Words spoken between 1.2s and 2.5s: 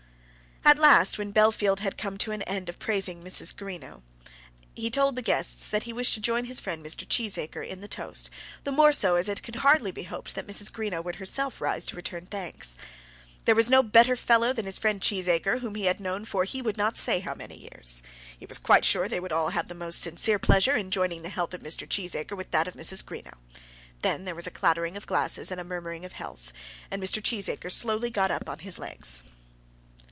Bellfield had come to an